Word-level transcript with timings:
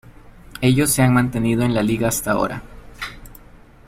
Ellos 0.61 0.89
se 0.89 1.03
han 1.03 1.13
mantenido 1.13 1.61
en 1.61 1.75
la 1.75 1.83
liga 1.83 2.07
hasta 2.07 2.31
ahora. 2.31 2.63